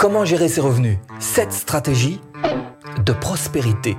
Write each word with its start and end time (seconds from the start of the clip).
Comment 0.00 0.24
gérer 0.24 0.48
ses 0.48 0.62
revenus? 0.62 0.96
7 1.18 1.52
stratégies 1.52 2.22
de 3.04 3.12
prospérité. 3.12 3.98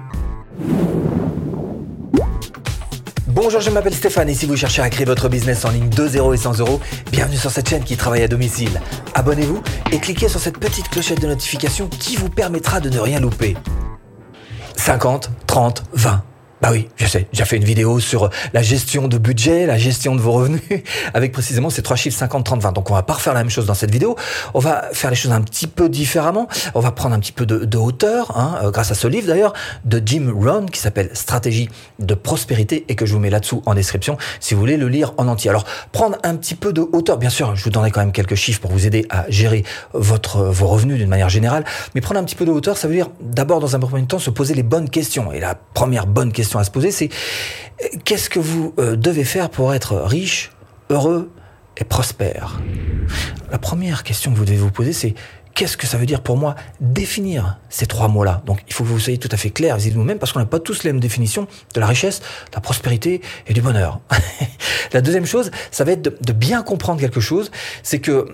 Bonjour, 3.28 3.62
je 3.62 3.70
m'appelle 3.70 3.94
Stéphane 3.94 4.28
et 4.28 4.34
si 4.34 4.48
vous 4.48 4.56
cherchez 4.56 4.82
à 4.82 4.90
créer 4.90 5.06
votre 5.06 5.30
business 5.30 5.64
en 5.64 5.70
ligne 5.70 5.90
de 5.90 6.08
0 6.08 6.34
et 6.34 6.38
100 6.38 6.58
euros, 6.58 6.80
bienvenue 7.12 7.38
sur 7.38 7.52
cette 7.52 7.70
chaîne 7.70 7.84
qui 7.84 7.98
travaille 7.98 8.24
à 8.24 8.28
domicile. 8.28 8.82
Abonnez-vous 9.14 9.62
et 9.92 10.00
cliquez 10.00 10.28
sur 10.28 10.40
cette 10.40 10.58
petite 10.58 10.90
clochette 10.90 11.22
de 11.22 11.28
notification 11.28 11.88
qui 11.88 12.16
vous 12.16 12.30
permettra 12.30 12.80
de 12.80 12.90
ne 12.90 12.98
rien 12.98 13.20
louper. 13.20 13.56
50, 14.78 15.30
30, 15.46 15.84
20. 15.94 16.24
Bah 16.62 16.70
oui, 16.72 16.88
je 16.96 17.08
sais, 17.08 17.28
j'ai 17.34 17.44
fait 17.44 17.58
une 17.58 17.64
vidéo 17.64 18.00
sur 18.00 18.30
la 18.54 18.62
gestion 18.62 19.08
de 19.08 19.18
budget, 19.18 19.66
la 19.66 19.80
gestion 19.80 20.16
de 20.16 20.22
vos 20.22 20.32
revenus, 20.32 20.62
avec 21.16 21.32
précisément 21.32 21.72
ces 21.72 21.82
trois 21.82 21.96
chiffres 21.96 22.20
50, 22.20 22.46
30, 22.46 22.62
20. 22.62 22.72
Donc 22.74 22.92
on 22.92 22.94
va 22.94 23.02
pas 23.02 23.14
refaire 23.14 23.34
la 23.34 23.40
même 23.40 23.50
chose 23.50 23.66
dans 23.66 23.74
cette 23.74 23.90
vidéo, 23.90 24.16
on 24.54 24.60
va 24.60 24.84
faire 24.94 25.10
les 25.10 25.16
choses 25.16 25.32
un 25.32 25.42
petit 25.42 25.66
peu 25.66 25.90
différemment, 25.90 26.48
on 26.76 26.80
va 26.80 26.92
prendre 26.92 27.16
un 27.16 27.20
petit 27.20 27.32
peu 27.32 27.48
de, 27.48 27.78
hauteur, 27.78 28.38
hein, 28.38 28.60
euh, 28.64 28.70
grâce 28.70 28.92
à 28.92 28.94
ce 28.94 29.08
livre 29.08 29.26
d'ailleurs, 29.26 29.54
de 29.86 30.00
Jim 30.06 30.32
Rohn, 30.36 30.70
qui 30.70 30.80
s'appelle 30.80 31.10
Stratégie 31.14 31.68
de 31.98 32.14
prospérité, 32.14 32.86
et 32.90 32.96
que 32.96 33.08
je 33.08 33.14
vous 33.14 33.20
mets 33.20 33.32
là-dessous 33.32 33.64
en 33.66 33.74
description, 33.74 34.18
si 34.40 34.54
vous 34.54 34.60
voulez 34.60 34.78
le 34.78 34.88
lire 34.88 35.14
en 35.18 35.28
entier. 35.28 35.50
Alors, 35.50 35.66
prendre 35.92 36.18
un 36.22 36.36
petit 36.36 36.54
peu 36.54 36.74
de 36.74 36.82
hauteur, 36.82 37.18
bien 37.18 37.32
sûr, 37.32 37.56
je 37.56 37.64
vous 37.64 37.72
donnerai 37.72 37.90
quand 37.90 38.02
même 38.02 38.12
quelques 38.12 38.36
chiffres 38.36 38.62
pour 38.62 38.70
vous 38.70 38.86
aider 38.86 39.08
à 39.10 39.26
gérer 39.30 39.64
votre, 39.94 40.44
vos 40.44 40.68
revenus 40.68 40.98
d'une 40.98 41.10
manière 41.10 41.30
générale, 41.30 41.66
mais 41.96 42.02
prendre 42.02 42.20
un 42.20 42.24
petit 42.24 42.36
peu 42.36 42.46
de 42.46 42.52
hauteur, 42.52 42.78
ça 42.78 42.88
veut 42.88 42.94
dire 42.94 43.10
d'abord, 43.20 43.60
dans 43.60 43.76
un 43.76 43.80
premier 43.80 44.06
temps, 44.06 44.20
se 44.20 44.30
poser 44.30 44.54
les 44.54 44.64
bonnes 44.64 44.92
questions. 44.92 45.32
Et 45.32 45.40
la 45.40 45.56
première 45.56 46.06
bonne 46.06 46.32
question 46.32 46.51
à 46.60 46.64
se 46.64 46.72
poser, 46.72 46.92
c'est 46.92 47.10
qu'est-ce 48.04 48.30
que 48.30 48.40
vous 48.40 48.74
euh, 48.80 48.96
devez 48.96 49.24
faire 49.24 49.50
pour 49.50 49.74
être 49.74 49.96
riche, 49.96 50.52
heureux 50.90 51.32
et 51.78 51.84
prospère? 51.84 52.60
La 53.52 53.58
première 53.58 54.04
question 54.04 54.32
que 54.32 54.38
vous 54.38 54.46
devez 54.46 54.58
vous 54.58 54.72
poser, 54.72 54.94
c'est 54.94 55.16
qu'est-ce 55.54 55.78
que 55.78 55.88
ça 55.88 55.98
veut 55.98 56.06
dire 56.06 56.22
pour 56.22 56.38
moi 56.38 56.56
définir 56.80 57.60
ces 57.70 57.86
trois 57.86 58.08
mots-là? 58.08 58.42
Donc 58.46 58.60
il 58.68 58.74
faut 58.74 58.84
que 58.84 58.90
vous 58.90 59.00
soyez 59.00 59.18
tout 59.18 59.30
à 59.32 59.38
fait 59.38 59.50
clair 59.50 59.78
vis 59.78 59.92
vous-même 59.92 60.20
parce 60.20 60.32
qu'on 60.32 60.40
n'a 60.40 60.46
pas 60.46 60.60
tous 60.60 60.84
les 60.84 60.92
mêmes 60.92 61.00
définitions 61.00 61.48
de 61.74 61.80
la 61.80 61.88
richesse, 61.88 62.20
de 62.20 62.56
la 62.56 62.62
prospérité 62.62 63.22
et 63.48 63.54
du 63.54 63.62
bonheur. 63.62 64.00
la 64.94 65.02
deuxième 65.02 65.26
chose, 65.26 65.52
ça 65.72 65.84
va 65.84 65.92
être 65.94 66.02
de, 66.02 66.34
bien 66.34 66.64
comprendre 66.64 67.00
quelque 67.00 67.20
chose, 67.20 67.52
c'est 67.84 68.00
que 68.00 68.28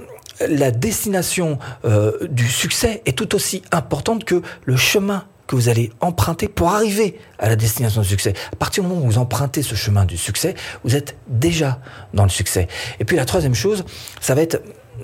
la 0.47 0.71
destination 0.71 1.57
euh, 1.85 2.11
du 2.29 2.47
succès 2.47 3.01
est 3.05 3.17
tout 3.17 3.33
aussi 3.33 3.63
importante 3.71 4.23
que 4.23 4.41
le 4.65 4.77
chemin 4.77 5.25
que 5.47 5.55
vous 5.55 5.69
allez 5.69 5.91
emprunter 6.01 6.47
pour 6.47 6.69
arriver 6.69 7.19
à 7.39 7.49
la 7.49 7.55
destination 7.55 8.01
du 8.01 8.07
succès. 8.07 8.33
À 8.51 8.55
partir 8.55 8.83
du 8.83 8.89
moment 8.89 9.01
où 9.01 9.05
vous 9.05 9.17
empruntez 9.17 9.63
ce 9.63 9.75
chemin 9.75 10.05
du 10.05 10.17
succès, 10.17 10.55
vous 10.83 10.95
êtes 10.95 11.17
déjà 11.27 11.79
dans 12.13 12.23
le 12.23 12.29
succès. 12.29 12.67
Et 12.99 13.05
puis 13.05 13.15
la 13.15 13.25
troisième 13.25 13.55
chose, 13.55 13.85
ça 14.19 14.35
va 14.35 14.41
être 14.41 14.61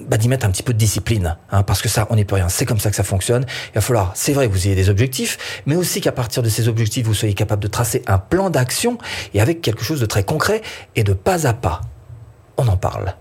bah, 0.08 0.18
d'y 0.18 0.28
mettre 0.28 0.46
un 0.46 0.50
petit 0.50 0.64
peu 0.64 0.74
de 0.74 0.78
discipline, 0.78 1.38
hein, 1.52 1.64
parce 1.64 1.82
que 1.82 1.90
ça, 1.90 2.08
on 2.10 2.16
n'est 2.16 2.26
plus 2.26 2.36
rien. 2.36 2.50
C'est 2.50 2.66
comme 2.66 2.80
ça 2.80 2.90
que 2.90 2.96
ça 2.96 3.04
fonctionne. 3.04 3.46
Il 3.70 3.76
va 3.76 3.82
falloir, 3.82 4.12
c'est 4.16 4.34
vrai, 4.34 4.48
que 4.48 4.54
vous 4.54 4.66
ayez 4.68 4.76
des 4.76 4.90
objectifs, 4.90 5.62
mais 5.66 5.76
aussi 5.76 6.02
qu'à 6.02 6.12
partir 6.12 6.42
de 6.42 6.50
ces 6.50 6.68
objectifs, 6.68 7.06
vous 7.06 7.14
soyez 7.14 7.36
capable 7.36 7.62
de 7.62 7.68
tracer 7.68 8.02
un 8.08 8.18
plan 8.18 8.50
d'action 8.50 8.98
et 9.34 9.42
avec 9.42 9.62
quelque 9.62 9.84
chose 9.84 10.00
de 10.00 10.06
très 10.06 10.24
concret 10.24 10.62
et 10.96 11.04
de 11.04 11.14
pas 11.14 11.48
à 11.48 11.54
pas. 11.54 11.82
On 12.58 12.68
en 12.68 12.78
parle. 12.78 13.16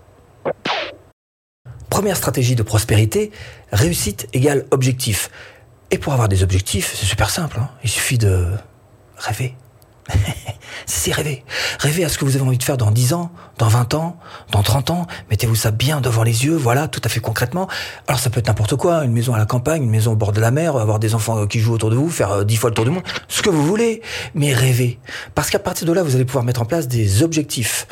Première 1.89 2.17
stratégie 2.17 2.55
de 2.55 2.63
prospérité, 2.63 3.31
réussite 3.71 4.27
égale 4.33 4.65
objectif. 4.71 5.29
Et 5.93 5.99
pour 5.99 6.11
avoir 6.11 6.27
des 6.27 6.41
objectifs, 6.41 6.91
c'est 6.95 7.05
super 7.05 7.29
simple. 7.29 7.59
Hein. 7.59 7.69
Il 7.83 7.89
suffit 7.89 8.17
de 8.17 8.47
rêver. 9.15 9.55
c'est 10.85 11.11
rêver. 11.11 11.43
Rêver 11.79 12.03
à 12.03 12.09
ce 12.09 12.17
que 12.17 12.25
vous 12.25 12.35
avez 12.35 12.45
envie 12.45 12.57
de 12.57 12.63
faire 12.63 12.77
dans 12.77 12.91
10 12.91 13.13
ans, 13.13 13.31
dans 13.57 13.67
20 13.67 13.93
ans, 13.93 14.17
dans 14.51 14.63
30 14.63 14.89
ans. 14.91 15.07
Mettez-vous 15.29 15.55
ça 15.55 15.71
bien 15.71 16.01
devant 16.01 16.23
les 16.23 16.45
yeux, 16.45 16.55
voilà, 16.55 16.87
tout 16.87 17.01
à 17.03 17.09
fait 17.09 17.19
concrètement. 17.19 17.67
Alors 18.07 18.19
ça 18.19 18.29
peut 18.29 18.39
être 18.39 18.47
n'importe 18.47 18.75
quoi, 18.75 19.03
une 19.03 19.11
maison 19.11 19.33
à 19.33 19.37
la 19.37 19.45
campagne, 19.45 19.83
une 19.83 19.89
maison 19.89 20.13
au 20.13 20.15
bord 20.15 20.31
de 20.31 20.41
la 20.41 20.51
mer, 20.51 20.75
avoir 20.77 20.99
des 20.99 21.15
enfants 21.15 21.45
qui 21.47 21.59
jouent 21.59 21.73
autour 21.73 21.89
de 21.89 21.95
vous, 21.95 22.09
faire 22.09 22.45
10 22.45 22.55
euh, 22.55 22.59
fois 22.59 22.69
le 22.69 22.75
tour 22.75 22.85
du 22.85 22.91
monde, 22.91 23.03
ce 23.27 23.41
que 23.41 23.49
vous 23.49 23.65
voulez, 23.65 24.01
mais 24.35 24.53
rêver. 24.53 24.99
Parce 25.35 25.49
qu'à 25.49 25.59
partir 25.59 25.87
de 25.87 25.93
là, 25.93 26.03
vous 26.03 26.15
allez 26.15 26.25
pouvoir 26.25 26.43
mettre 26.43 26.61
en 26.61 26.65
place 26.65 26.87
des 26.87 27.23
objectifs. 27.23 27.87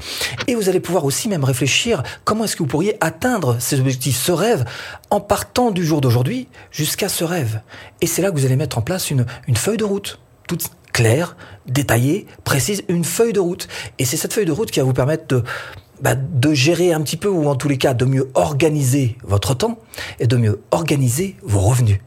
Et 0.47 0.55
vous 0.55 0.69
allez 0.69 0.79
pouvoir 0.79 1.05
aussi 1.05 1.29
même 1.29 1.44
réfléchir 1.44 2.03
comment 2.23 2.45
est-ce 2.45 2.55
que 2.55 2.63
vous 2.63 2.69
pourriez 2.69 2.97
atteindre 3.01 3.57
ces 3.59 3.79
objectifs, 3.79 4.17
ce 4.17 4.31
rêve, 4.31 4.66
en 5.09 5.19
partant 5.19 5.71
du 5.71 5.85
jour 5.85 6.01
d'aujourd'hui 6.01 6.47
jusqu'à 6.71 7.09
ce 7.09 7.23
rêve. 7.23 7.61
Et 8.01 8.07
c'est 8.07 8.21
là 8.21 8.31
que 8.31 8.35
vous 8.35 8.45
allez 8.45 8.55
mettre 8.55 8.77
en 8.77 8.81
place 8.81 9.11
une, 9.11 9.25
une 9.47 9.55
feuille 9.55 9.77
de 9.77 9.83
route 9.83 10.19
toute 10.47 10.69
claire, 10.91 11.35
détaillée, 11.68 12.28
précise, 12.44 12.84
une 12.88 13.03
feuille 13.03 13.34
de 13.34 13.40
route. 13.40 13.68
Et 14.00 14.06
c'est 14.06 14.18
cette 14.18 14.34
feuille 14.34 14.46
de 14.46 14.52
route 14.52 14.72
qui 14.72 14.79
va 14.79 14.85
vous 14.85 14.94
permettre 14.94 15.28
de, 15.28 15.44
bah, 16.02 16.16
de 16.16 16.53
gérer 16.53 16.94
un 16.94 17.02
petit 17.02 17.18
peu, 17.18 17.29
ou 17.29 17.47
en 17.47 17.56
tous 17.56 17.68
les 17.68 17.78
cas, 17.78 17.94
de 17.94 18.06
mieux 18.06 18.29
organiser 18.34 19.18
votre 19.24 19.53
temps 19.53 19.80
et 20.19 20.28
de 20.28 20.38
mieux 20.38 20.62
organiser 20.72 21.35
vos 21.44 21.59
revenus. 21.59 22.00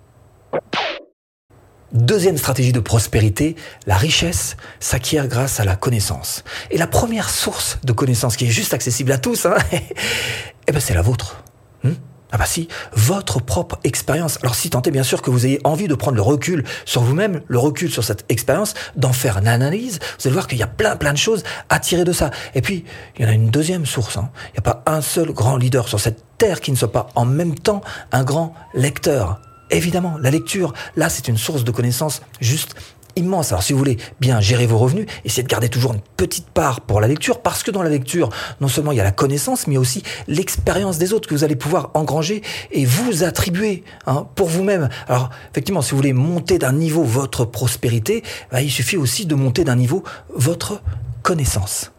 Deuxième 1.92 2.36
stratégie 2.36 2.72
de 2.72 2.80
prospérité, 2.80 3.54
la 3.86 3.96
richesse 3.96 4.56
s'acquiert 4.80 5.28
grâce 5.28 5.60
à 5.60 5.64
la 5.64 5.76
connaissance. 5.76 6.42
Et 6.72 6.76
la 6.76 6.88
première 6.88 7.30
source 7.30 7.78
de 7.84 7.92
connaissance 7.92 8.36
qui 8.36 8.46
est 8.46 8.50
juste 8.50 8.74
accessible 8.74 9.12
à 9.12 9.18
tous, 9.18 9.46
hein, 9.46 9.54
eh 10.66 10.72
ben 10.72 10.80
c'est 10.80 10.94
la 10.94 11.02
vôtre. 11.02 11.44
Hmm? 11.84 11.92
Ah 12.32 12.38
bah 12.38 12.46
si, 12.46 12.68
votre 12.92 13.40
propre 13.40 13.78
expérience. 13.84 14.38
Alors 14.42 14.54
si 14.54 14.70
tant 14.70 14.82
est 14.82 14.90
bien 14.90 15.02
sûr 15.02 15.22
que 15.22 15.30
vous 15.30 15.46
ayez 15.46 15.60
envie 15.64 15.86
de 15.86 15.94
prendre 15.94 16.16
le 16.16 16.22
recul 16.22 16.64
sur 16.84 17.02
vous-même, 17.02 17.42
le 17.46 17.58
recul 17.58 17.90
sur 17.90 18.02
cette 18.02 18.24
expérience, 18.28 18.74
d'en 18.96 19.12
faire 19.12 19.38
une 19.38 19.46
analyse, 19.46 20.00
vous 20.18 20.26
allez 20.26 20.34
voir 20.34 20.46
qu'il 20.48 20.58
y 20.58 20.62
a 20.62 20.66
plein 20.66 20.96
plein 20.96 21.12
de 21.12 21.18
choses 21.18 21.44
à 21.68 21.78
tirer 21.78 22.04
de 22.04 22.12
ça. 22.12 22.30
Et 22.54 22.62
puis, 22.62 22.84
il 23.16 23.24
y 23.24 23.26
en 23.26 23.30
a 23.30 23.34
une 23.34 23.50
deuxième 23.50 23.86
source. 23.86 24.16
Hein. 24.16 24.30
Il 24.48 24.52
n'y 24.54 24.58
a 24.58 24.72
pas 24.72 24.82
un 24.86 25.00
seul 25.00 25.32
grand 25.32 25.56
leader 25.56 25.88
sur 25.88 26.00
cette 26.00 26.24
terre 26.38 26.60
qui 26.60 26.72
ne 26.72 26.76
soit 26.76 26.92
pas 26.92 27.08
en 27.14 27.24
même 27.24 27.54
temps 27.54 27.82
un 28.10 28.24
grand 28.24 28.54
lecteur. 28.74 29.40
Évidemment, 29.70 30.16
la 30.20 30.30
lecture, 30.30 30.74
là, 30.96 31.08
c'est 31.08 31.28
une 31.28 31.38
source 31.38 31.64
de 31.64 31.70
connaissances 31.70 32.20
juste 32.40 32.74
immense. 33.16 33.52
Alors 33.52 33.62
si 33.62 33.72
vous 33.72 33.78
voulez 33.78 33.98
bien 34.20 34.40
gérer 34.40 34.66
vos 34.66 34.78
revenus, 34.78 35.06
essayez 35.24 35.42
de 35.42 35.48
garder 35.48 35.68
toujours 35.68 35.94
une 35.94 36.00
petite 36.16 36.48
part 36.50 36.80
pour 36.80 37.00
la 37.00 37.08
lecture, 37.08 37.40
parce 37.40 37.62
que 37.62 37.70
dans 37.70 37.82
la 37.82 37.90
lecture, 37.90 38.28
non 38.60 38.68
seulement 38.68 38.92
il 38.92 38.98
y 38.98 39.00
a 39.00 39.04
la 39.04 39.12
connaissance, 39.12 39.66
mais 39.66 39.76
aussi 39.76 40.02
l'expérience 40.26 40.98
des 40.98 41.12
autres 41.12 41.28
que 41.28 41.34
vous 41.34 41.44
allez 41.44 41.56
pouvoir 41.56 41.90
engranger 41.94 42.42
et 42.72 42.84
vous 42.84 43.24
attribuer 43.24 43.84
hein, 44.06 44.26
pour 44.34 44.48
vous-même. 44.48 44.88
Alors 45.08 45.30
effectivement, 45.50 45.82
si 45.82 45.92
vous 45.92 45.96
voulez 45.98 46.12
monter 46.12 46.58
d'un 46.58 46.72
niveau 46.72 47.02
votre 47.02 47.44
prospérité, 47.44 48.22
bah, 48.50 48.62
il 48.62 48.70
suffit 48.70 48.96
aussi 48.96 49.26
de 49.26 49.34
monter 49.34 49.64
d'un 49.64 49.76
niveau 49.76 50.02
votre 50.34 50.82
connaissance. 51.22 51.90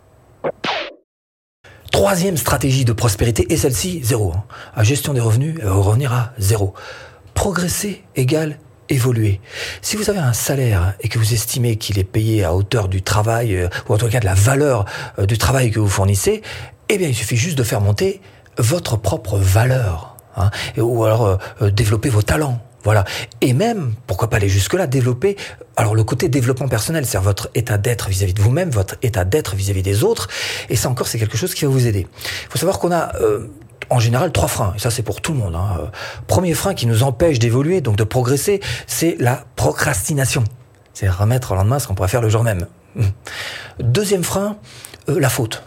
Troisième 1.92 2.36
stratégie 2.36 2.84
de 2.84 2.92
prospérité, 2.92 3.46
et 3.54 3.58
celle-ci, 3.58 4.02
zéro. 4.04 4.34
Hein. 4.36 4.44
La 4.76 4.84
gestion 4.84 5.14
des 5.14 5.22
revenus, 5.22 5.60
va 5.62 5.72
revenir 5.72 6.12
à 6.12 6.34
zéro. 6.38 6.74
Progresser 7.34 8.04
égale 8.16 8.60
évoluer. 8.90 9.40
Si 9.82 9.96
vous 9.96 10.10
avez 10.10 10.20
un 10.20 10.34
salaire 10.34 10.94
et 11.02 11.10
que 11.10 11.20
vous 11.20 11.34
estimez 11.34 11.78
qu'il 11.78 12.00
est 12.00 12.04
payé 12.04 12.44
à 12.44 12.54
hauteur 12.54 12.88
du 12.88 13.02
travail, 13.02 13.56
euh, 13.56 13.68
ou 13.90 13.94
en 13.94 13.98
tout 13.98 14.08
cas 14.08 14.20
de 14.20 14.26
la 14.26 14.34
valeur 14.34 14.86
euh, 15.20 15.26
du 15.26 15.38
travail 15.38 15.72
que 15.72 15.80
vous 15.80 15.90
fournissez, 15.90 16.42
eh 16.90 16.98
bien 16.98 17.08
il 17.08 17.16
suffit 17.16 17.38
juste 17.38 17.58
de 17.58 17.64
faire 17.64 17.82
monter 17.82 18.22
votre 18.58 18.98
propre 18.98 19.38
valeur. 19.38 20.16
Hein, 20.38 20.50
ou 20.78 21.06
alors 21.06 21.40
euh, 21.62 21.72
développer 21.72 22.10
vos 22.10 22.22
talents. 22.22 22.62
Voilà. 22.84 23.04
Et 23.42 23.54
même, 23.54 23.94
pourquoi 24.06 24.30
pas 24.30 24.38
aller 24.38 24.50
jusque-là, 24.50 24.86
développer, 24.86 25.38
alors 25.76 25.96
le 25.96 26.04
côté 26.04 26.30
développement 26.30 26.68
personnel, 26.68 27.06
c'est 27.06 27.18
votre 27.18 27.50
état 27.56 27.78
d'être 27.78 28.10
vis-à-vis 28.10 28.34
de 28.34 28.42
vous-même, 28.42 28.70
votre 28.70 28.96
état 29.02 29.24
d'être 29.24 29.56
vis-à-vis 29.56 29.82
des 29.82 30.04
autres. 30.04 30.28
Et 30.70 30.76
ça 30.76 30.90
encore, 30.90 31.08
c'est 31.08 31.18
quelque 31.18 31.38
chose 31.38 31.56
qui 31.56 31.66
va 31.66 31.72
vous 31.72 31.88
aider. 31.88 32.06
Il 32.06 32.50
faut 32.50 32.60
savoir 32.60 32.78
qu'on 32.78 32.92
a 32.92 33.14
en 33.90 34.00
général 34.00 34.32
trois 34.32 34.48
freins, 34.48 34.74
et 34.76 34.80
ça 34.80 34.92
c'est 34.92 35.04
pour 35.04 35.22
tout 35.22 35.34
le 35.34 35.40
monde. 35.40 35.56
Hein. 35.56 35.92
Premier 36.28 36.54
frein 36.54 36.74
qui 36.74 36.88
nous 36.88 37.04
empêche 37.04 37.40
d'évoluer, 37.40 37.82
donc 37.82 37.96
de 37.96 38.04
progresser, 38.04 38.62
c'est 38.88 39.16
la 39.20 39.44
procrastination. 39.56 40.44
C'est 40.94 41.10
remettre 41.10 41.52
au 41.52 41.56
lendemain 41.56 41.78
ce 41.80 41.88
qu'on 41.88 41.94
pourrait 41.94 42.08
faire 42.08 42.22
le 42.22 42.30
jour 42.30 42.44
même. 42.44 42.68
Deuxième 43.80 44.24
frein, 44.24 44.58
euh, 45.10 45.20
la 45.20 45.30
faute. 45.30 45.64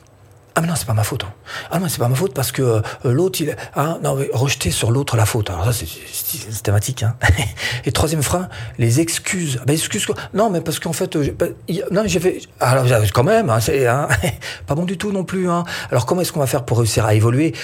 Ah 0.55 0.61
mais 0.61 0.67
non, 0.67 0.75
c'est 0.75 0.87
pas 0.87 0.95
ma 0.95 1.05
faute. 1.05 1.23
Hein. 1.23 1.33
Ah 1.71 1.79
non, 1.79 1.87
c'est 1.89 2.01
pas 2.01 2.09
ma 2.09 2.17
faute 2.17 2.35
parce 2.35 2.51
que 2.51 2.63
euh, 2.63 2.83
l'autre, 3.05 3.41
il... 3.41 3.55
Ah 3.77 3.99
non, 4.03 4.19
rejeter 4.33 4.73
sur 4.73 4.91
l'autre 4.91 5.17
la 5.17 5.25
faute. 5.25 5.51
Alors 5.51 5.65
ça, 5.67 5.73
c'est 5.73 5.87
systématique. 5.87 7.05
Hein. 7.05 7.15
Et 7.85 7.93
troisième 7.93 8.25
frein, 8.25 8.49
les 8.77 8.99
excuses. 8.99 9.59
Ah 9.61 9.65
ben 9.67 9.75
excuses 9.75 10.07
quoi? 10.07 10.17
Non, 10.35 10.51
mais 10.51 10.61
parce 10.61 10.81
qu'en 10.81 10.93
fait, 10.93 11.15
euh, 11.15 11.33
bah, 11.39 11.47
non, 11.93 12.03
j'ai 12.07 12.19
fait... 12.19 12.41
Alors 12.59 12.87
quand 13.13 13.23
même, 13.23 13.55
c'est 13.61 13.87
pas 14.67 14.75
bon 14.75 14.85
du 14.85 14.99
tout 14.99 15.13
non 15.13 15.23
plus. 15.23 15.49
Alors 15.91 16.07
comment 16.07 16.23
est-ce 16.23 16.33
qu'on 16.33 16.41
va 16.41 16.49
faire 16.49 16.65
pour 16.65 16.79
réussir 16.79 17.05
à 17.05 17.15
évoluer? 17.15 17.55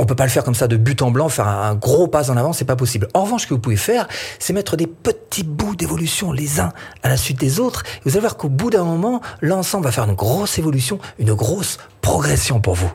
On 0.00 0.06
peut 0.06 0.14
pas 0.14 0.24
le 0.24 0.30
faire 0.30 0.44
comme 0.44 0.54
ça 0.54 0.66
de 0.66 0.78
but 0.78 1.02
en 1.02 1.10
blanc, 1.10 1.28
faire 1.28 1.46
un 1.46 1.74
gros 1.74 2.08
pas 2.08 2.30
en 2.30 2.36
avant, 2.38 2.54
c'est 2.54 2.64
pas 2.64 2.74
possible. 2.74 3.06
En 3.12 3.24
revanche, 3.24 3.42
ce 3.42 3.46
que 3.46 3.52
vous 3.52 3.60
pouvez 3.60 3.76
faire, 3.76 4.08
c'est 4.38 4.54
mettre 4.54 4.76
des 4.76 4.86
petits 4.86 5.44
bouts 5.44 5.76
d'évolution 5.76 6.32
les 6.32 6.58
uns 6.58 6.72
à 7.02 7.10
la 7.10 7.18
suite 7.18 7.38
des 7.38 7.60
autres. 7.60 7.82
vous 8.04 8.12
allez 8.12 8.20
voir 8.20 8.38
qu'au 8.38 8.48
bout 8.48 8.70
d'un 8.70 8.84
moment, 8.84 9.20
l'ensemble 9.42 9.84
va 9.84 9.92
faire 9.92 10.04
une 10.04 10.14
grosse 10.14 10.58
évolution, 10.58 10.98
une 11.18 11.34
grosse 11.34 11.78
progression 12.00 12.60
pour 12.60 12.76
vous. 12.76 12.90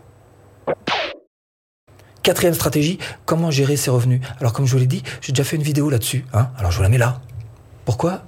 Quatrième 2.23 2.55
stratégie, 2.55 2.97
comment 3.25 3.51
gérer 3.51 3.77
ses 3.77 3.91
revenus. 3.91 4.21
Alors 4.39 4.51
comme 4.51 4.65
je 4.65 4.71
vous 4.71 4.79
l'ai 4.79 4.87
dit, 4.87 5.03
j'ai 5.21 5.31
déjà 5.31 5.43
fait 5.43 5.57
une 5.57 5.61
vidéo 5.61 5.91
là-dessus. 5.91 6.25
Hein 6.33 6.49
Alors 6.57 6.71
je 6.71 6.77
vous 6.77 6.83
la 6.83 6.89
mets 6.89 6.97
là. 6.97 7.21
Pourquoi? 7.85 8.23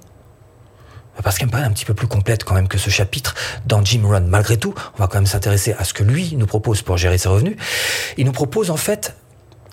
Parce 1.22 1.38
qu'elle 1.38 1.48
me 1.48 1.52
paraît 1.52 1.64
un 1.64 1.72
petit 1.72 1.84
peu 1.84 1.94
plus 1.94 2.06
complète 2.06 2.44
quand 2.44 2.54
même 2.54 2.68
que 2.68 2.78
ce 2.78 2.90
chapitre 2.90 3.34
dans 3.66 3.84
Jim 3.84 4.02
Run. 4.04 4.20
Malgré 4.20 4.56
tout, 4.56 4.74
on 4.94 4.98
va 4.98 5.08
quand 5.08 5.18
même 5.18 5.26
s'intéresser 5.26 5.74
à 5.78 5.84
ce 5.84 5.94
que 5.94 6.04
lui 6.04 6.34
nous 6.36 6.46
propose 6.46 6.82
pour 6.82 6.96
gérer 6.96 7.18
ses 7.18 7.28
revenus. 7.28 7.56
Il 8.16 8.26
nous 8.26 8.32
propose 8.32 8.70
en 8.70 8.76
fait 8.76 9.14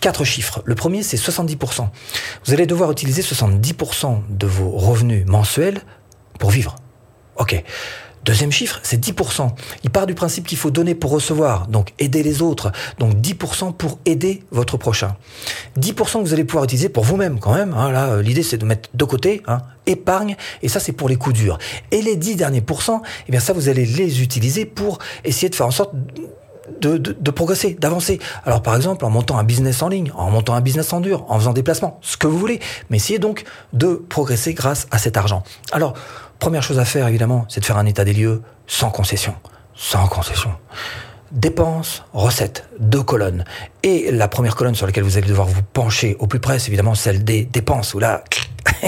quatre 0.01 0.24
chiffres. 0.24 0.62
Le 0.65 0.75
premier, 0.75 1.03
c'est 1.03 1.18
70%. 1.18 1.88
Vous 2.45 2.53
allez 2.53 2.65
devoir 2.65 2.92
utiliser 2.92 3.21
70% 3.21 4.21
de 4.30 4.47
vos 4.47 4.69
revenus 4.71 5.25
mensuels 5.25 5.81
pour 6.39 6.51
vivre. 6.51 6.75
Ok. 7.38 7.63
Deuxième 8.25 8.51
chiffre, 8.51 8.80
c'est 8.81 9.00
10%. 9.00 9.51
Il 9.83 9.92
part 9.92 10.07
du 10.07 10.16
principe 10.16 10.48
qu'il 10.48 10.57
faut 10.57 10.72
donner 10.72 10.95
pour 10.95 11.12
recevoir, 11.12 11.68
donc 11.68 11.94
aider 12.00 12.24
les 12.24 12.42
autres. 12.42 12.72
Donc 12.98 13.13
10% 13.13 13.74
pour 13.74 14.00
aider 14.07 14.42
votre 14.50 14.77
prochain. 14.77 15.16
10% 15.80 15.94
que 15.94 16.18
vous 16.18 16.33
allez 16.33 16.44
pouvoir 16.44 16.63
utiliser 16.63 16.89
pour 16.89 17.04
vous-même 17.04 17.39
quand 17.39 17.54
même. 17.54 17.75
Hein. 17.75 17.92
là, 17.92 18.07
euh, 18.07 18.24
l'idée 18.24 18.42
c'est 18.42 18.57
de 18.57 18.66
mettre 18.66 18.89
de 18.95 19.06
côté, 19.06 19.44
hein, 19.45 19.60
épargne, 19.86 20.38
et 20.63 20.69
ça 20.69 20.80
c'est 20.80 20.92
pour 20.92 21.07
les 21.07 21.18
coups 21.18 21.36
durs. 21.36 21.60
Et 21.92 22.01
les 22.01 22.16
10 22.16 22.36
derniers 22.36 22.62
pourcents, 22.62 23.04
eh 23.27 23.31
bien 23.31 23.39
ça 23.39 23.54
vous 23.54 23.69
allez 23.69 23.86
les 23.86 24.24
utiliser 24.24 24.66
pour 24.66 24.98
essayer 25.24 25.50
de 25.50 25.56
faire 25.56 25.68
en 25.68 25.72
sorte 25.72 25.94
de, 26.81 26.98
de, 26.98 27.31
progresser, 27.31 27.75
d'avancer. 27.80 28.19
Alors 28.44 28.63
par 28.63 28.75
exemple 28.75 29.06
en 29.06 29.12
montant 29.12 29.38
un 29.38 29.44
business 29.44 29.83
en 29.83 29.88
ligne, 29.88 30.12
en 30.16 30.31
montant 30.31 30.56
un 30.56 30.62
business 30.62 30.92
en 30.94 31.00
dur, 31.00 31.25
en 31.27 31.38
faisant 31.38 31.54
des 31.54 31.62
placements, 31.62 32.00
ce 32.01 32.18
que 32.18 32.25
vous 32.25 32.39
voulez, 32.39 32.60
mais 32.89 32.98
essayez 32.98 33.19
donc 33.19 33.44
de 33.74 34.04
progresser 34.10 34.56
grâce 34.56 34.88
à 34.89 34.98
cet 34.98 35.16
argent. 35.16 35.44
Alors 35.72 35.94
Première 36.40 36.64
chose 36.64 36.80
à 36.80 36.86
faire, 36.86 37.08
évidemment, 37.08 37.46
c'est 37.50 37.60
de 37.60 37.66
faire 37.66 37.78
un 37.78 37.86
état 37.86 38.04
des 38.04 38.14
lieux 38.14 38.42
sans 38.68 38.90
concession. 38.90 39.36
Sans 39.76 40.08
concession. 40.08 40.52
Dépenses, 41.32 42.04
recettes, 42.14 42.70
deux 42.80 43.04
colonnes. 43.04 43.46
Et 43.84 44.12
la 44.12 44.28
première 44.28 44.56
colonne 44.56 44.76
sur 44.76 44.86
laquelle 44.86 45.04
vous 45.04 45.18
allez 45.18 45.28
devoir 45.28 45.48
vous 45.48 45.64
pencher 45.64 46.16
au 46.20 46.28
plus 46.28 46.40
près, 46.40 46.60
c'est 46.60 46.68
évidemment 46.68 46.96
celle 46.96 47.24
des 47.24 47.46
dépenses, 47.46 47.94
où 47.94 48.00
là, 48.00 48.24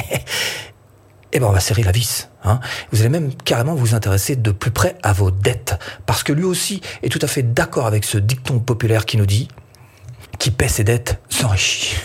eh 1.33 1.39
ben 1.39 1.47
on 1.47 1.51
va 1.51 1.59
serrer 1.59 1.83
la 1.83 1.91
vis. 1.91 2.29
Hein. 2.43 2.59
Vous 2.91 3.01
allez 3.01 3.09
même 3.09 3.33
carrément 3.33 3.75
vous 3.75 3.95
intéresser 3.95 4.35
de 4.35 4.51
plus 4.51 4.71
près 4.71 4.95
à 5.03 5.13
vos 5.13 5.31
dettes, 5.31 5.79
parce 6.05 6.23
que 6.23 6.31
lui 6.31 6.45
aussi 6.45 6.81
est 7.03 7.09
tout 7.09 7.19
à 7.21 7.27
fait 7.27 7.43
d'accord 7.43 7.87
avec 7.87 8.05
ce 8.05 8.17
dicton 8.17 8.59
populaire 8.59 9.05
qui 9.05 9.17
nous 9.17 9.25
dit 9.25 9.47
«qui 10.39 10.51
paie 10.51 10.67
ses 10.67 10.83
dettes 10.83 11.19
s'enrichit». 11.29 11.97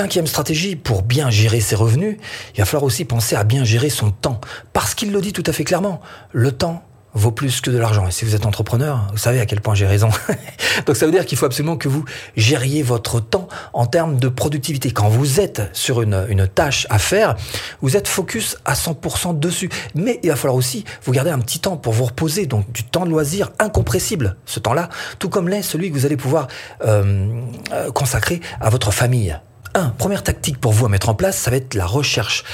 Cinquième 0.00 0.26
stratégie, 0.26 0.76
pour 0.76 1.02
bien 1.02 1.28
gérer 1.28 1.60
ses 1.60 1.74
revenus, 1.74 2.16
il 2.54 2.60
va 2.60 2.64
falloir 2.64 2.84
aussi 2.84 3.04
penser 3.04 3.36
à 3.36 3.44
bien 3.44 3.64
gérer 3.64 3.90
son 3.90 4.10
temps. 4.10 4.40
Parce 4.72 4.94
qu'il 4.94 5.12
le 5.12 5.20
dit 5.20 5.34
tout 5.34 5.42
à 5.44 5.52
fait 5.52 5.62
clairement, 5.62 6.00
le 6.32 6.52
temps 6.52 6.82
vaut 7.12 7.32
plus 7.32 7.60
que 7.60 7.70
de 7.70 7.76
l'argent. 7.76 8.08
Et 8.08 8.10
si 8.10 8.24
vous 8.24 8.34
êtes 8.34 8.46
entrepreneur, 8.46 9.08
vous 9.12 9.18
savez 9.18 9.40
à 9.40 9.44
quel 9.44 9.60
point 9.60 9.74
j'ai 9.74 9.86
raison. 9.86 10.08
Donc 10.86 10.96
ça 10.96 11.04
veut 11.04 11.12
dire 11.12 11.26
qu'il 11.26 11.36
faut 11.36 11.44
absolument 11.44 11.76
que 11.76 11.90
vous 11.90 12.06
gériez 12.34 12.82
votre 12.82 13.20
temps 13.20 13.46
en 13.74 13.84
termes 13.84 14.18
de 14.18 14.28
productivité. 14.28 14.90
Quand 14.90 15.10
vous 15.10 15.38
êtes 15.38 15.68
sur 15.74 16.00
une, 16.00 16.48
tâche 16.48 16.86
à 16.88 16.98
faire, 16.98 17.36
vous 17.82 17.94
êtes 17.94 18.08
focus 18.08 18.56
à 18.64 18.72
100% 18.72 19.38
dessus. 19.38 19.68
Mais 19.94 20.18
il 20.22 20.30
va 20.30 20.36
falloir 20.36 20.56
aussi 20.56 20.86
vous 21.04 21.12
garder 21.12 21.30
un 21.30 21.40
petit 21.40 21.58
temps 21.58 21.76
pour 21.76 21.92
vous 21.92 22.06
reposer, 22.06 22.46
donc 22.46 22.72
du 22.72 22.84
temps 22.84 23.04
de 23.04 23.10
loisir 23.10 23.50
incompressible, 23.58 24.38
ce 24.46 24.60
temps-là, 24.60 24.88
tout 25.18 25.28
comme 25.28 25.46
l'est 25.46 25.60
celui 25.60 25.90
que 25.90 25.94
vous 25.94 26.06
allez 26.06 26.16
pouvoir 26.16 26.48
euh, 26.86 27.28
euh 27.74 27.92
consacrer 27.92 28.40
à 28.62 28.70
votre 28.70 28.92
famille. 28.92 29.38
Un, 29.74 29.90
première 29.90 30.24
tactique 30.24 30.60
pour 30.60 30.72
vous 30.72 30.86
à 30.86 30.88
mettre 30.88 31.08
en 31.08 31.14
place, 31.14 31.38
ça 31.38 31.50
va 31.50 31.56
être 31.56 31.74
la 31.74 31.86
recherche 31.86 32.44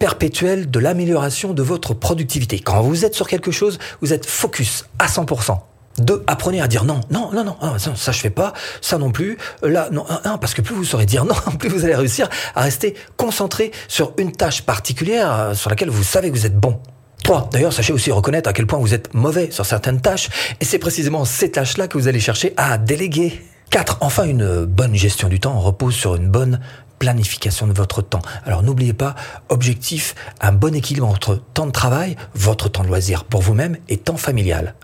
perpétuelle 0.00 0.70
de 0.70 0.78
l'amélioration 0.80 1.54
de 1.54 1.62
votre 1.62 1.94
productivité. 1.94 2.58
Quand 2.58 2.82
vous 2.82 3.04
êtes 3.04 3.14
sur 3.14 3.28
quelque 3.28 3.52
chose, 3.52 3.78
vous 4.00 4.12
êtes 4.12 4.26
focus 4.26 4.86
à 4.98 5.06
100%. 5.06 5.58
Deux, 5.98 6.24
apprenez 6.26 6.60
à 6.60 6.66
dire 6.66 6.84
non, 6.84 7.00
non, 7.10 7.30
non, 7.32 7.44
non, 7.44 7.56
ah, 7.60 7.76
ça, 7.78 8.10
je 8.10 8.18
fais 8.18 8.30
pas, 8.30 8.52
ça 8.80 8.98
non 8.98 9.12
plus, 9.12 9.38
là, 9.62 9.88
non, 9.92 10.04
un, 10.24 10.38
parce 10.38 10.52
que 10.52 10.62
plus 10.62 10.74
vous 10.74 10.84
saurez 10.84 11.06
dire 11.06 11.24
non, 11.24 11.36
plus 11.60 11.68
vous 11.68 11.84
allez 11.84 11.94
réussir 11.94 12.28
à 12.56 12.62
rester 12.62 12.96
concentré 13.16 13.70
sur 13.86 14.12
une 14.18 14.32
tâche 14.32 14.62
particulière 14.62 15.32
euh, 15.32 15.54
sur 15.54 15.70
laquelle 15.70 15.90
vous 15.90 16.02
savez 16.02 16.30
que 16.30 16.36
vous 16.36 16.46
êtes 16.46 16.58
bon. 16.58 16.80
3. 17.22 17.50
D'ailleurs, 17.52 17.72
sachez 17.72 17.92
aussi 17.92 18.10
reconnaître 18.10 18.50
à 18.50 18.52
quel 18.52 18.66
point 18.66 18.78
vous 18.80 18.92
êtes 18.92 19.14
mauvais 19.14 19.52
sur 19.52 19.64
certaines 19.64 20.00
tâches, 20.00 20.28
et 20.60 20.64
c'est 20.64 20.80
précisément 20.80 21.24
ces 21.24 21.52
tâches-là 21.52 21.86
que 21.86 21.96
vous 21.96 22.08
allez 22.08 22.20
chercher 22.20 22.52
à 22.56 22.76
déléguer. 22.76 23.40
4. 23.70 23.98
Enfin, 24.00 24.24
une 24.24 24.64
bonne 24.64 24.94
gestion 24.94 25.28
du 25.28 25.40
temps 25.40 25.58
repose 25.58 25.94
sur 25.94 26.14
une 26.14 26.28
bonne 26.28 26.60
planification 26.98 27.66
de 27.66 27.72
votre 27.72 28.02
temps. 28.02 28.22
Alors 28.44 28.62
n'oubliez 28.62 28.94
pas, 28.94 29.14
objectif, 29.48 30.14
un 30.40 30.52
bon 30.52 30.74
équilibre 30.74 31.08
entre 31.08 31.36
temps 31.54 31.66
de 31.66 31.72
travail, 31.72 32.16
votre 32.34 32.68
temps 32.68 32.82
de 32.82 32.88
loisir 32.88 33.24
pour 33.24 33.42
vous-même 33.42 33.76
et 33.88 33.96
temps 33.96 34.16
familial. 34.16 34.74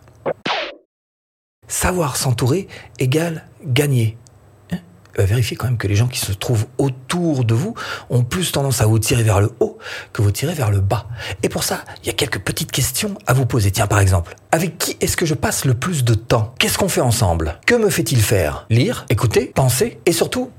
Savoir 1.69 2.17
s'entourer 2.17 2.67
égale 2.99 3.47
gagner. 3.65 4.19
Euh, 5.19 5.25
vérifiez 5.25 5.57
quand 5.57 5.67
même 5.67 5.79
que 5.79 5.89
les 5.89 5.97
gens 5.97 6.09
qui 6.09 6.19
se 6.19 6.33
trouvent 6.33 6.67
autour 6.79 7.45
de 7.45 7.55
vous 7.55 7.75
ont 8.11 8.23
plus 8.23 8.53
tendance 8.53 8.81
à 8.81 8.87
vous 8.87 8.99
tirer 8.99 9.23
vers 9.23 9.41
le 9.41 9.53
haut 9.61 9.79
que 10.12 10.23
vous 10.23 10.31
tirer 10.31 10.55
vers 10.55 10.71
le 10.71 10.81
bas. 10.81 11.07
Et 11.43 11.49
pour 11.49 11.65
ça, 11.65 11.85
il 12.03 12.07
y 12.07 12.11
a 12.11 12.15
quelques 12.15 12.41
petites 12.41 12.73
questions 12.73 13.15
à 13.27 13.33
vous 13.33 13.47
poser. 13.47 13.71
Tiens, 13.71 13.87
par 13.87 14.01
exemple, 14.01 14.37
avec 14.53 14.79
qui 14.79 14.97
est-ce 15.01 15.17
que 15.17 15.27
je 15.27 15.35
passe 15.35 15.65
le 15.65 15.75
plus 15.75 16.05
de 16.05 16.15
temps? 16.15 16.55
Qu'est-ce 16.59 16.79
qu'on 16.79 16.89
fait 16.89 17.01
ensemble? 17.01 17.59
Que 17.67 17.75
me 17.75 17.91
fait-il 17.91 18.21
faire? 18.21 18.67
Lire, 18.71 19.07
écouter, 19.11 19.47
penser 19.55 20.01
et 20.07 20.12
surtout, 20.12 20.51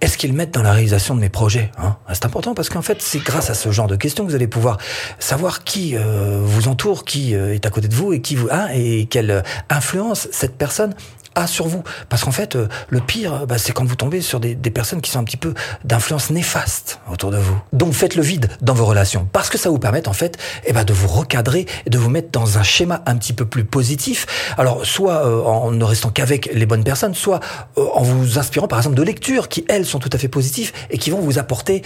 est-ce 0.00 0.18
qu'ils 0.18 0.32
mettent 0.32 0.54
dans 0.54 0.62
la 0.62 0.72
réalisation 0.72 1.14
de 1.14 1.20
mes 1.20 1.28
projets 1.28 1.70
hein? 1.78 1.96
C'est 2.12 2.24
important 2.24 2.54
parce 2.54 2.68
qu'en 2.68 2.82
fait, 2.82 3.00
c'est 3.00 3.20
grâce 3.20 3.50
à 3.50 3.54
ce 3.54 3.70
genre 3.70 3.86
de 3.86 3.96
questions 3.96 4.24
que 4.24 4.30
vous 4.30 4.36
allez 4.36 4.48
pouvoir 4.48 4.78
savoir 5.18 5.64
qui 5.64 5.96
euh, 5.96 6.40
vous 6.42 6.68
entoure, 6.68 7.04
qui 7.04 7.34
euh, 7.34 7.54
est 7.54 7.66
à 7.66 7.70
côté 7.70 7.88
de 7.88 7.94
vous 7.94 8.12
et 8.12 8.20
qui 8.20 8.36
vous 8.36 8.48
hein, 8.50 8.68
et 8.74 9.06
quelle 9.06 9.42
influence 9.70 10.28
cette 10.32 10.56
personne 10.56 10.94
a 11.34 11.46
sur 11.46 11.66
vous. 11.66 11.82
Parce 12.08 12.24
qu'en 12.24 12.32
fait, 12.32 12.56
euh, 12.56 12.68
le 12.88 13.00
pire, 13.00 13.46
bah, 13.46 13.58
c'est 13.58 13.72
quand 13.72 13.84
vous 13.84 13.96
tombez 13.96 14.20
sur 14.20 14.40
des, 14.40 14.54
personnes 14.72 15.00
qui 15.00 15.10
sont 15.10 15.18
un 15.18 15.24
petit 15.24 15.36
peu 15.36 15.54
d'influence 15.84 16.30
néfaste 16.30 17.00
autour 17.10 17.30
de 17.30 17.36
vous. 17.36 17.58
Donc 17.72 17.92
faites 17.92 18.14
le 18.14 18.22
vide 18.22 18.48
dans 18.60 18.74
vos 18.74 18.86
relations. 18.86 19.28
Parce 19.32 19.50
que 19.50 19.58
ça 19.58 19.68
vous 19.68 19.78
permet 19.78 20.08
en 20.08 20.12
fait 20.12 20.38
eh 20.64 20.72
ben, 20.72 20.84
de 20.84 20.92
vous 20.92 21.08
recadrer 21.08 21.66
et 21.84 21.90
de 21.90 21.98
vous 21.98 22.08
mettre 22.08 22.30
dans 22.30 22.58
un 22.58 22.62
schéma 22.62 23.02
un 23.06 23.16
petit 23.16 23.32
peu 23.32 23.44
plus 23.44 23.64
positif. 23.64 24.54
Alors 24.56 24.86
soit 24.86 25.26
euh, 25.26 25.42
en 25.42 25.70
ne 25.70 25.84
restant 25.84 26.10
qu'avec 26.10 26.50
les 26.52 26.66
bonnes 26.66 26.84
personnes, 26.84 27.14
soit 27.14 27.40
euh, 27.76 27.86
en 27.92 28.02
vous 28.02 28.38
inspirant 28.38 28.68
par 28.68 28.78
exemple 28.78 28.96
de 28.96 29.02
lectures 29.02 29.48
qui, 29.48 29.64
elles, 29.68 29.84
sont 29.84 29.98
tout 29.98 30.10
à 30.12 30.18
fait 30.18 30.28
positives 30.28 30.72
et 30.90 30.98
qui 30.98 31.10
vont 31.10 31.20
vous 31.20 31.38
apporter 31.38 31.82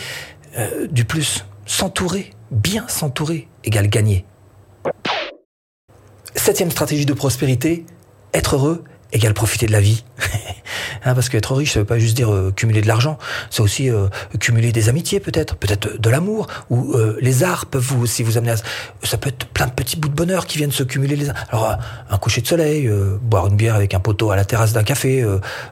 du 0.90 1.04
plus. 1.04 1.44
S'entourer, 1.66 2.30
bien 2.50 2.86
s'entourer, 2.88 3.48
égale 3.64 3.88
gagner. 3.88 4.24
Septième 6.34 6.70
stratégie 6.70 7.06
de 7.06 7.12
prospérité, 7.12 7.84
être 8.32 8.56
heureux 8.56 8.84
égale 9.12 9.34
profiter 9.34 9.66
de 9.66 9.72
la 9.72 9.80
vie. 9.80 10.04
Hein, 11.06 11.14
parce 11.14 11.28
qu'être 11.28 11.54
riche, 11.54 11.72
ça 11.72 11.80
veut 11.80 11.86
pas 11.86 11.98
juste 11.98 12.16
dire 12.16 12.32
euh, 12.32 12.52
cumuler 12.54 12.82
de 12.82 12.86
l'argent, 12.86 13.18
c'est 13.50 13.62
aussi 13.62 13.90
euh, 13.90 14.08
cumuler 14.40 14.72
des 14.72 14.88
amitiés 14.88 15.20
peut-être, 15.20 15.56
peut-être 15.56 15.98
de 15.98 16.10
l'amour, 16.10 16.48
ou 16.68 16.92
euh, 16.92 17.16
les 17.20 17.42
arts 17.42 17.66
peuvent 17.66 17.82
vous 17.82 18.02
aussi 18.02 18.22
vous 18.22 18.36
amener 18.36 18.52
à... 18.52 18.56
Ça 19.02 19.16
peut 19.16 19.28
être 19.28 19.46
plein 19.46 19.66
de 19.66 19.72
petits 19.72 19.96
bouts 19.96 20.08
de 20.08 20.14
bonheur 20.14 20.46
qui 20.46 20.58
viennent 20.58 20.72
se 20.72 20.82
cumuler 20.82 21.16
les 21.16 21.30
uns. 21.30 21.34
Alors 21.50 21.78
un 22.10 22.18
coucher 22.18 22.40
de 22.40 22.46
soleil, 22.46 22.90
boire 23.22 23.46
une 23.46 23.56
bière 23.56 23.76
avec 23.76 23.94
un 23.94 24.00
poteau 24.00 24.30
à 24.30 24.36
la 24.36 24.44
terrasse 24.44 24.72
d'un 24.72 24.82
café, 24.82 25.24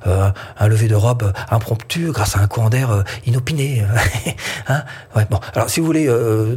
un 0.06 0.69
lever 0.69 0.88
de 0.88 0.94
robe 0.94 1.32
impromptu 1.50 2.12
grâce 2.12 2.36
à 2.36 2.40
un 2.40 2.46
courant 2.46 2.70
d'air 2.70 3.04
inopiné. 3.26 3.84
hein 4.69 4.84
ouais, 5.17 5.26
bon. 5.31 5.41
Alors 5.55 5.69
si 5.69 5.81
vous 5.81 5.86
voulez 5.86 6.08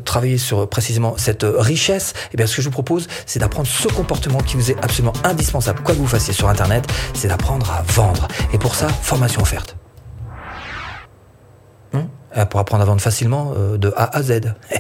travailler 0.06 0.38
sur 0.38 0.70
précisément 0.70 1.16
cette 1.18 1.46
richesse, 1.46 2.14
eh 2.34 2.38
bien 2.38 2.46
ce 2.46 2.56
que 2.56 2.62
je 2.62 2.68
vous 2.68 2.74
propose, 2.74 3.08
c'est 3.26 3.40
d'apprendre 3.40 3.68
ce 3.68 3.88
comportement 3.88 4.40
qui 4.40 4.56
vous 4.56 4.72
est 4.72 4.78
absolument 4.84 5.14
indispensable, 5.24 5.82
quoi 5.84 5.96
que 5.96 6.00
vous 6.00 6.08
fassiez 6.08 6.34
sur 6.34 6.50
Internet, 6.50 6.86
c'est 7.14 7.28
d'apprendre 7.28 7.72
à 7.72 7.82
vendre. 7.92 8.28
Ça, 8.76 8.88
formation 8.88 9.42
offerte. 9.42 9.76
Hum 11.94 12.08
euh, 12.38 12.46
pour 12.46 12.60
apprendre 12.60 12.84
à 12.84 12.86
vendre 12.86 13.02
facilement 13.02 13.54
euh, 13.56 13.78
de 13.78 13.94
A 13.96 14.16
à 14.16 14.22
Z. 14.22 14.32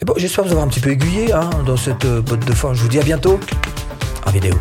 Et 0.00 0.04
bon, 0.04 0.14
j'espère 0.16 0.44
vous 0.44 0.50
avoir 0.50 0.66
un 0.66 0.68
petit 0.68 0.80
peu 0.80 0.90
aiguillé 0.90 1.32
hein, 1.32 1.50
dans 1.66 1.76
cette 1.76 2.04
euh, 2.04 2.20
botte 2.20 2.44
de 2.44 2.52
fin. 2.52 2.72
Je 2.72 2.82
vous 2.82 2.88
dis 2.88 2.98
à 2.98 3.02
bientôt 3.02 3.40
en 4.26 4.30
vidéo. 4.30 4.54